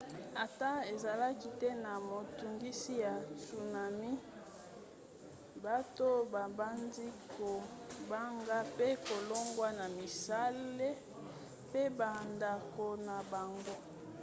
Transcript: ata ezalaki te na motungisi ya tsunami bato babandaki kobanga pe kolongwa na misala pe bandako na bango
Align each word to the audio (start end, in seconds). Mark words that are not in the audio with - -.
ata 0.45 0.71
ezalaki 0.93 1.47
te 1.59 1.69
na 1.85 1.93
motungisi 2.09 2.93
ya 3.05 3.13
tsunami 3.41 4.11
bato 5.65 6.07
babandaki 6.33 7.07
kobanga 7.35 8.59
pe 8.77 8.87
kolongwa 9.05 9.67
na 9.79 9.85
misala 9.97 10.89
pe 11.71 11.83
bandako 11.97 12.85
na 13.07 13.17
bango 13.31 13.75